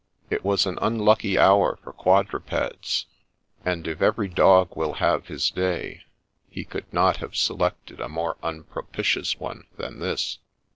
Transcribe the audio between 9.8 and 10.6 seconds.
this.